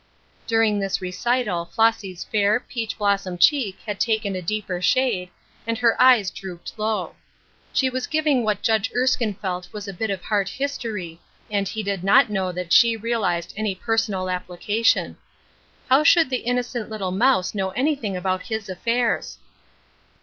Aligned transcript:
During 0.47 0.79
this 0.79 0.99
recital 0.99 1.65
Flossy's 1.65 2.23
fair, 2.23 2.59
peach 2.59 2.97
blossom 2.97 3.37
cheek 3.37 3.77
had 3.85 3.99
taken 3.99 4.35
a 4.35 4.41
deeper 4.41 4.81
shade, 4.81 5.29
and 5.67 5.77
her 5.77 5.95
eyes 6.01 6.31
drooped 6.31 6.73
low. 6.79 7.13
She 7.71 7.87
was 7.87 8.07
giving 8.07 8.43
what 8.43 8.63
Judge 8.63 8.89
Erskine 8.97 9.35
felt 9.35 9.71
was 9.71 9.87
a 9.87 9.93
bit 9.93 10.09
of 10.09 10.23
heart 10.23 10.49
history, 10.49 11.19
and 11.51 11.67
he 11.67 11.83
did 11.83 12.03
not 12.03 12.31
know 12.31 12.51
that 12.51 12.73
she 12.73 12.97
realized 12.97 13.53
any 13.55 13.75
personal 13.75 14.27
ap 14.27 14.47
plication. 14.47 15.17
How 15.87 16.03
should 16.03 16.31
the 16.31 16.37
innocent 16.47 16.89
little 16.89 17.11
mouse 17.11 17.53
know 17.53 17.69
anything 17.69 18.17
about 18.17 18.41
his 18.41 18.69
affairs 18.69 19.37